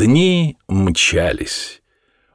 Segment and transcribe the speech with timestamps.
[0.00, 1.82] Дни мчались.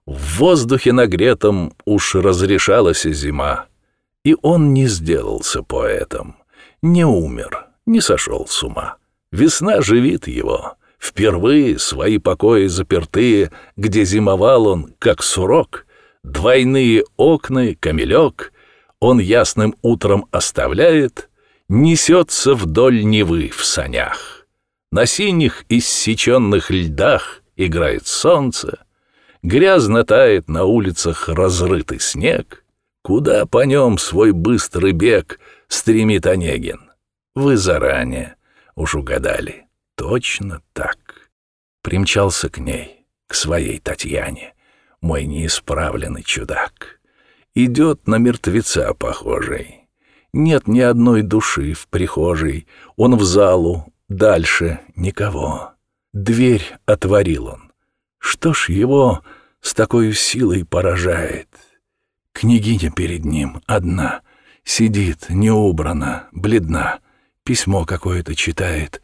[0.05, 3.65] В воздухе нагретом уж разрешалась зима.
[4.23, 6.35] И он не сделался поэтом,
[6.83, 8.97] не умер, не сошел с ума.
[9.31, 10.75] Весна живит его.
[10.99, 15.87] Впервые свои покои запертые, где зимовал он, как сурок,
[16.21, 18.53] двойные окна, камелек,
[18.99, 21.31] он ясным утром оставляет,
[21.67, 24.45] несется вдоль Невы в санях.
[24.91, 28.85] На синих иссеченных льдах играет солнце,
[29.41, 32.63] грязно тает на улицах разрытый снег.
[33.01, 36.91] Куда по нем свой быстрый бег стремит Онегин?
[37.35, 38.35] Вы заранее
[38.75, 39.67] уж угадали.
[39.95, 40.97] Точно так.
[41.81, 44.53] Примчался к ней, к своей Татьяне,
[45.01, 46.99] мой неисправленный чудак.
[47.53, 49.87] Идет на мертвеца похожий.
[50.33, 52.67] Нет ни одной души в прихожей.
[52.97, 55.74] Он в залу, дальше никого.
[56.15, 57.73] Дверь отворил он.
[58.19, 59.21] Что ж его
[59.59, 61.49] с такой силой поражает?
[62.31, 64.21] Княгиня перед ним одна,
[64.63, 66.99] сидит, неубрана, бледна,
[67.43, 69.01] письмо какое-то читает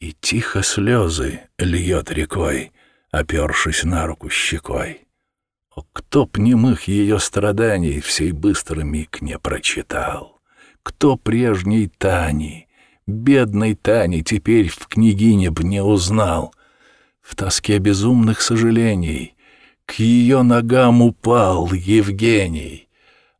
[0.00, 2.72] и тихо слезы льет рекой,
[3.10, 5.06] опершись на руку щекой.
[5.76, 10.40] О, кто б немых ее страданий в сей быстрый миг не прочитал?
[10.82, 12.68] Кто прежней Тани,
[13.06, 16.54] бедной Тани, теперь в княгине б не узнал?
[17.22, 19.34] В тоске безумных сожалений
[19.86, 22.88] к ее ногам упал Евгений.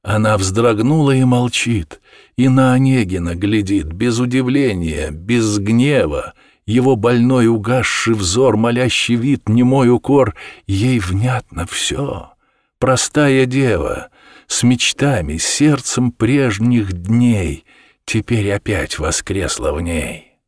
[0.03, 2.01] Она вздрогнула и молчит,
[2.37, 6.35] и на Онегина глядит без удивления, без гнева,
[6.67, 10.35] его больной угасший взор, молящий вид, немой укор,
[10.67, 12.31] ей внятно все.
[12.79, 14.09] Простая дева,
[14.47, 17.65] с мечтами, сердцем прежних дней,
[18.05, 20.38] теперь опять воскресла в ней.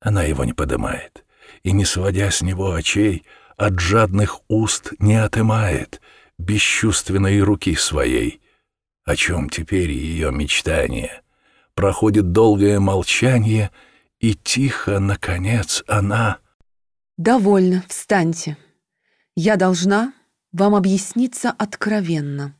[0.00, 1.24] Она его не подымает,
[1.62, 3.24] и, не сводя с него очей,
[3.56, 6.00] от жадных уст не отымает
[6.38, 8.40] бесчувственной руки своей.
[9.04, 11.22] О чем теперь ее мечтание?
[11.74, 13.70] Проходит долгое молчание—
[14.24, 16.38] и тихо, наконец, она...
[17.18, 18.56] «Довольно, встаньте.
[19.36, 20.14] Я должна
[20.50, 22.58] вам объясниться откровенно.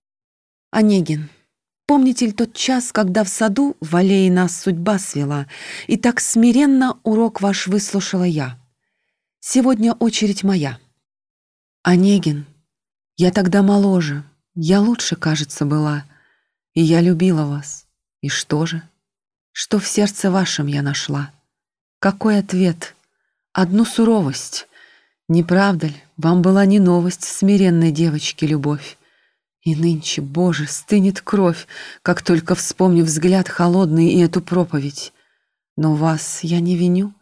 [0.71, 1.31] Онегин,
[1.87, 5.47] помните ли тот час, когда в саду в аллее нас судьба свела,
[5.87, 8.59] и так смиренно урок ваш выслушала я?
[9.41, 10.79] Сегодня очередь моя.
[11.83, 12.47] Онегин,
[13.17, 14.25] я тогда моложе,
[14.55, 16.05] я лучше, кажется, была,
[16.73, 17.87] и я любила вас.
[18.21, 18.83] И что же?
[19.53, 21.31] Что в сердце вашем я нашла?»
[22.05, 22.95] Какой ответ?
[23.55, 24.69] Одну суровость.
[25.27, 28.99] Не правда ли, вам была не новость смиренной девочки любовь?
[29.65, 31.67] И нынче, Боже, стынет кровь,
[32.03, 35.15] как только вспомню взгляд холодный и эту проповедь.
[35.77, 37.15] Но вас я не виню.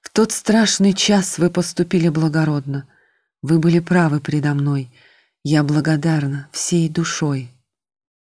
[0.00, 2.88] В тот страшный час вы поступили благородно.
[3.42, 4.90] Вы были правы предо мной.
[5.44, 7.50] Я благодарна всей душой.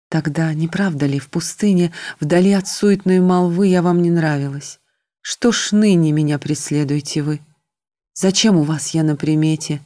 [0.08, 4.78] Тогда, не правда ли, в пустыне, вдали от суетной молвы я вам не нравилась?
[5.20, 7.40] Что ж ныне меня преследуете вы?
[8.14, 9.80] Зачем у вас я на примете?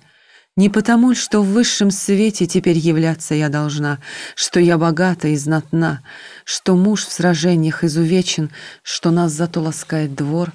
[0.57, 3.99] Не потому, что в высшем свете теперь являться я должна,
[4.35, 6.03] что я богата и знатна,
[6.45, 8.51] что муж в сражениях изувечен,
[8.83, 10.53] что нас зато ласкает двор,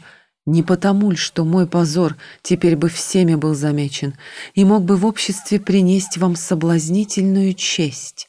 [0.47, 4.15] не потому, что мой позор теперь бы всеми был замечен
[4.55, 8.27] и мог бы в обществе принести вам соблазнительную честь.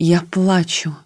[0.00, 0.96] Я плачу.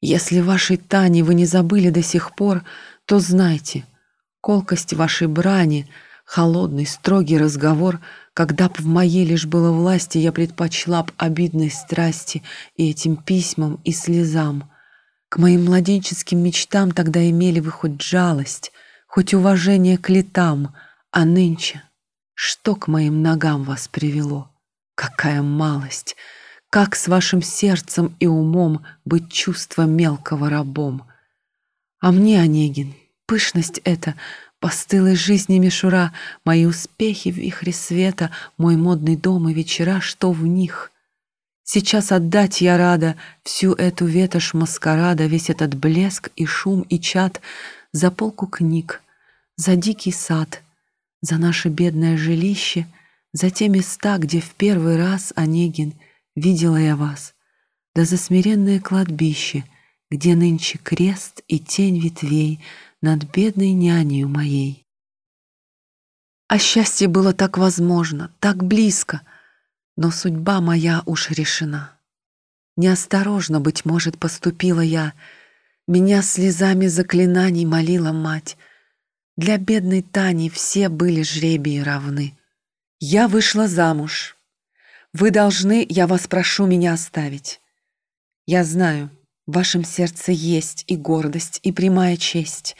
[0.00, 2.64] Если вашей Тани вы не забыли до сих пор,
[3.04, 3.84] то знайте,
[4.40, 5.86] колкость вашей брани,
[6.24, 8.00] холодный, строгий разговор,
[8.36, 12.42] когда б в моей лишь было власти, я предпочла б обидной страсти
[12.76, 14.70] и этим письмам и слезам.
[15.30, 18.72] К моим младенческим мечтам тогда имели вы хоть жалость,
[19.06, 20.74] хоть уважение к летам,
[21.10, 21.82] а нынче
[22.34, 24.50] что к моим ногам вас привело?
[24.94, 26.14] Какая малость!
[26.68, 31.08] Как с вашим сердцем и умом быть чувство мелкого рабом?
[32.00, 32.92] А мне, Онегин,
[33.26, 34.14] пышность эта,
[34.60, 36.12] постылой жизни мишура,
[36.44, 40.92] Мои успехи в вихре света, мой модный дом и вечера, что в них?
[41.64, 47.40] Сейчас отдать я рада всю эту ветошь маскарада, Весь этот блеск и шум и чад
[47.92, 49.02] За полку книг,
[49.56, 50.62] за дикий сад,
[51.20, 52.86] За наше бедное жилище,
[53.32, 55.94] За те места, где в первый раз, Онегин,
[56.34, 57.34] видела я вас,
[57.94, 59.64] Да за смиренное кладбище—
[60.10, 62.60] где нынче крест и тень ветвей
[63.02, 64.86] над бедной нянею моей.
[66.48, 69.22] А счастье было так возможно, так близко,
[69.96, 71.98] но судьба моя уж решена.
[72.76, 75.14] Неосторожно, быть может, поступила я,
[75.88, 78.56] меня слезами заклинаний молила мать.
[79.36, 82.36] Для бедной Тани все были жребии равны.
[82.98, 84.36] Я вышла замуж.
[85.12, 87.60] Вы должны, я вас прошу, меня оставить.
[88.46, 89.10] Я знаю,
[89.46, 92.76] в вашем сердце есть и гордость, и прямая честь.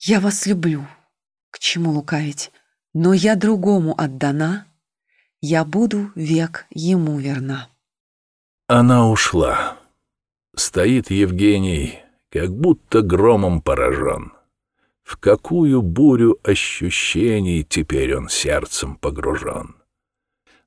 [0.00, 0.86] Я вас люблю.
[1.50, 2.52] К чему лукавить?
[2.92, 4.66] Но я другому отдана.
[5.40, 7.68] Я буду век ему верна.
[8.68, 9.76] Она ушла.
[10.56, 11.98] Стоит Евгений,
[12.30, 14.32] как будто громом поражен.
[15.02, 19.76] В какую бурю ощущений теперь он сердцем погружен.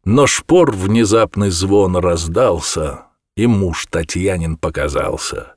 [0.06, 3.06] Но шпор внезапный звон раздался,
[3.38, 5.56] и муж Татьянин показался.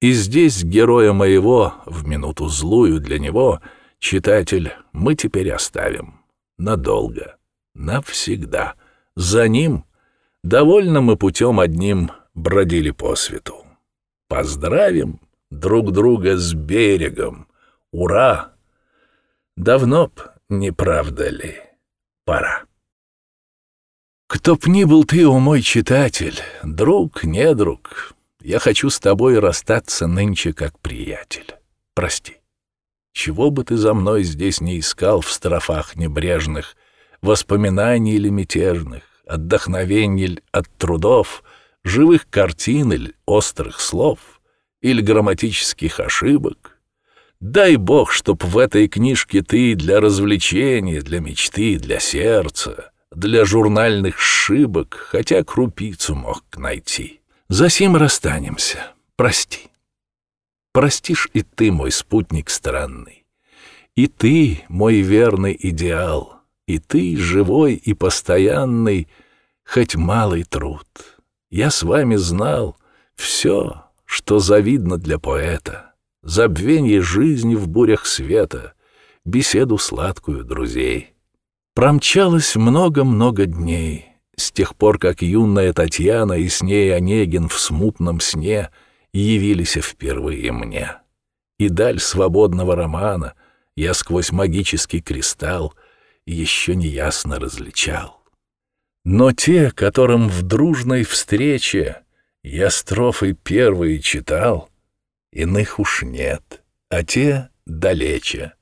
[0.00, 3.60] И здесь героя моего, в минуту злую для него,
[4.00, 6.20] читатель, мы теперь оставим.
[6.58, 7.36] Надолго,
[7.74, 8.74] навсегда.
[9.14, 9.84] За ним
[10.42, 13.64] довольно мы путем одним бродили по свету.
[14.28, 15.20] Поздравим
[15.50, 17.46] друг друга с берегом,
[17.92, 18.54] Ура!
[19.56, 21.54] Давно б, не правда ли,
[22.24, 22.64] пора.
[24.26, 29.38] Кто б ни был ты, о мой читатель, друг, не друг, я хочу с тобой
[29.38, 31.54] расстаться нынче как приятель.
[31.94, 32.36] Прости.
[33.12, 36.76] Чего бы ты за мной здесь не искал в строфах небрежных,
[37.22, 41.44] воспоминаний или мятежных, отдохновений от трудов,
[41.84, 44.40] живых картин или острых слов,
[44.80, 46.74] или грамматических ошибок,
[47.40, 54.18] Дай бог, чтоб в этой книжке ты для развлечения, для мечты, для сердца, для журнальных
[54.18, 57.20] шибок хотя крупицу мог найти.
[57.48, 58.92] Засим расстанемся.
[59.16, 59.70] Прости.
[60.72, 63.24] Простишь и ты, мой спутник странный.
[63.94, 66.40] И ты, мой верный идеал.
[66.66, 69.08] И ты, живой и постоянный,
[69.64, 70.86] хоть малый труд.
[71.50, 72.76] Я с вами знал
[73.14, 75.94] все, что завидно для поэта
[76.24, 78.72] забвенье жизни в бурях света,
[79.24, 81.13] беседу сладкую друзей.
[81.74, 84.06] Промчалось много-много дней,
[84.36, 88.70] с тех пор, как юная Татьяна и с ней Онегин в смутном сне
[89.12, 90.92] явились впервые мне.
[91.58, 93.34] И даль свободного романа
[93.76, 95.74] я сквозь магический кристалл
[96.26, 98.22] еще неясно различал.
[99.04, 102.02] Но те, которым в дружной встрече
[102.44, 104.70] я строфы первые читал—
[105.32, 108.52] иных уж нет, а те далече,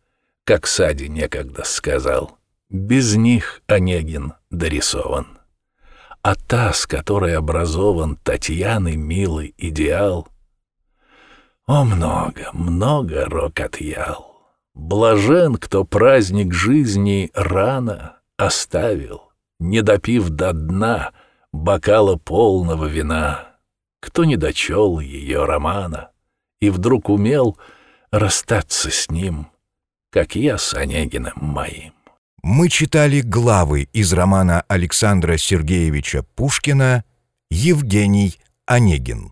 [0.44, 2.38] как Сади некогда сказал.
[2.72, 5.38] Без них Онегин дорисован.
[6.22, 10.26] А та, с которой образован Татьяны милый идеал,
[11.66, 14.40] О, много, много рок отъял.
[14.72, 21.12] Блажен, кто праздник жизни рано оставил, Не допив до дна
[21.52, 23.58] бокала полного вина,
[24.00, 26.10] Кто не дочел ее романа
[26.58, 27.58] и вдруг умел
[28.10, 29.48] расстаться с ним,
[30.10, 31.92] как я с Онегиным моим.
[32.42, 37.04] Мы читали главы из романа Александра Сергеевича Пушкина
[37.50, 39.31] «Евгений Онегин».